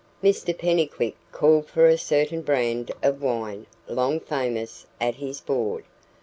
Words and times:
Mr 0.23 0.51
Pennycuick 0.57 1.13
called 1.31 1.67
for 1.67 1.85
a 1.85 1.95
certain 1.95 2.41
brand 2.41 2.91
of 3.03 3.21
wine 3.21 3.67
long 3.87 4.19
famous 4.19 4.87
at 4.99 5.13
his 5.13 5.39
board. 5.39 5.83